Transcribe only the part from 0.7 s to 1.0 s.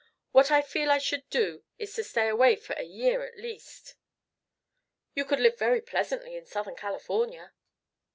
I